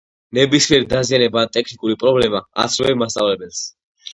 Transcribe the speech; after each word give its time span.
ნებისმიერი 0.35 0.87
დაზიანება 0.93 1.43
ან 1.47 1.53
ტექნიკური 1.57 1.99
პრობლემა 2.05 2.41
აცნობე 2.65 2.99
მასწავლებელს. 3.03 3.63